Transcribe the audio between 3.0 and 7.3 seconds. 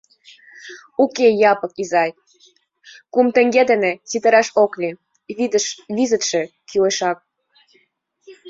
кум теҥге дене ситараш ок лий: визытше кӱлешак.